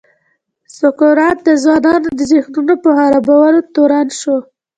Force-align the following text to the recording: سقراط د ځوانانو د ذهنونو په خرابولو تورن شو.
سقراط 0.77 1.37
د 1.47 1.49
ځوانانو 1.63 2.07
د 2.17 2.21
ذهنونو 2.31 2.73
په 2.83 2.89
خرابولو 2.97 3.59
تورن 3.73 4.07
شو. 4.19 4.37